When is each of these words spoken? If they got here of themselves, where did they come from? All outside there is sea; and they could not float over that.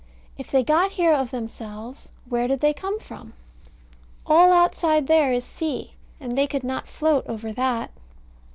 If 0.35 0.49
they 0.49 0.63
got 0.63 0.93
here 0.93 1.13
of 1.13 1.29
themselves, 1.29 2.09
where 2.27 2.47
did 2.47 2.59
they 2.59 2.73
come 2.73 2.99
from? 2.99 3.33
All 4.25 4.51
outside 4.51 5.05
there 5.05 5.31
is 5.31 5.43
sea; 5.43 5.93
and 6.19 6.35
they 6.35 6.47
could 6.47 6.63
not 6.63 6.87
float 6.87 7.23
over 7.27 7.53
that. 7.53 7.91